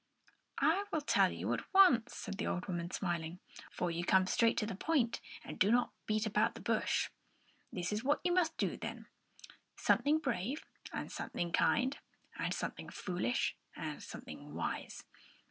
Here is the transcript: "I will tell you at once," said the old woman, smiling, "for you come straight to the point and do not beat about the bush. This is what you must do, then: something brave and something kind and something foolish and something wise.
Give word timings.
"I 0.57 0.85
will 0.91 1.01
tell 1.01 1.31
you 1.31 1.53
at 1.53 1.71
once," 1.75 2.15
said 2.15 2.39
the 2.39 2.47
old 2.47 2.65
woman, 2.67 2.89
smiling, 2.89 3.39
"for 3.71 3.91
you 3.91 4.03
come 4.03 4.25
straight 4.25 4.57
to 4.57 4.65
the 4.65 4.73
point 4.73 5.21
and 5.43 5.59
do 5.59 5.69
not 5.71 5.91
beat 6.07 6.25
about 6.25 6.55
the 6.55 6.59
bush. 6.59 7.11
This 7.71 7.93
is 7.93 8.03
what 8.03 8.19
you 8.23 8.31
must 8.33 8.57
do, 8.57 8.77
then: 8.77 9.05
something 9.77 10.17
brave 10.17 10.65
and 10.91 11.11
something 11.11 11.51
kind 11.51 11.99
and 12.35 12.51
something 12.51 12.89
foolish 12.89 13.55
and 13.75 14.01
something 14.01 14.55
wise. 14.55 15.03